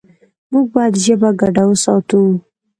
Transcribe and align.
موږ 0.51 0.65
باید 0.75 0.93
ژبه 1.03 1.29
ګډه 1.41 1.63
وساتو. 1.67 2.21